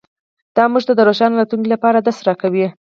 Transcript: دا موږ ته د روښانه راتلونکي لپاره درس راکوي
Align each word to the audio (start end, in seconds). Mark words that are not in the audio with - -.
دا 0.55 0.63
موږ 0.71 0.83
ته 0.87 0.93
د 0.95 0.99
روښانه 1.09 1.35
راتلونکي 1.39 1.69
لپاره 1.73 1.97
درس 1.99 2.19
راکوي 2.27 2.67